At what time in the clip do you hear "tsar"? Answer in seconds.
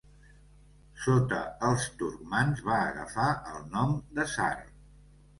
4.31-4.49